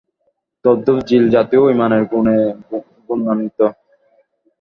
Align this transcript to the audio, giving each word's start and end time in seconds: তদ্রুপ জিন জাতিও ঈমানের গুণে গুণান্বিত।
তদ্রুপ 0.65 0.97
জিন 1.07 1.23
জাতিও 1.33 1.63
ঈমানের 1.73 2.03
গুণে 2.11 2.37
গুণান্বিত। 3.05 3.59